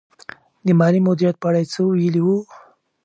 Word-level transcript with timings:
د 0.65 0.67
مالي 0.79 0.99
مدیریت 1.07 1.35
په 1.39 1.45
اړه 1.49 1.59
یې 1.61 1.71
څه 1.73 1.79
ویلي 1.83 2.21
وو؟ 2.25 2.37